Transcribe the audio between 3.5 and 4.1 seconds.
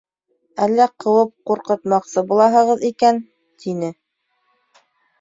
тине.